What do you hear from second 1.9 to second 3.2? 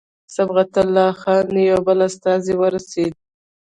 استازی ورسېدی.